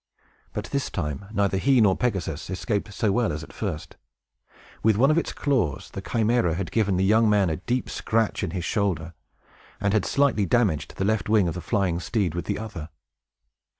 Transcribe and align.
But 0.53 0.65
this 0.71 0.89
time, 0.89 1.25
neither 1.31 1.57
he 1.59 1.79
nor 1.79 1.95
Pegasus 1.95 2.49
escaped 2.49 2.91
so 2.91 3.11
well 3.11 3.31
as 3.31 3.43
at 3.43 3.53
first. 3.53 3.97
With 4.81 4.97
one 4.97 5.11
of 5.11 5.17
its 5.19 5.31
claws, 5.31 5.91
the 5.93 6.01
Chimæra 6.01 6.55
had 6.55 6.71
given 6.71 6.97
the 6.97 7.03
young 7.05 7.29
man 7.29 7.51
a 7.51 7.57
deep 7.57 7.87
scratch 7.87 8.41
in 8.41 8.49
his 8.49 8.65
shoulder, 8.65 9.13
and 9.79 9.93
had 9.93 10.03
slightly 10.05 10.47
damaged 10.47 10.95
the 10.97 11.05
left 11.05 11.29
wing 11.29 11.47
of 11.47 11.53
the 11.53 11.61
flying 11.61 11.99
steed 11.99 12.33
with 12.33 12.45
the 12.45 12.57
other. 12.57 12.89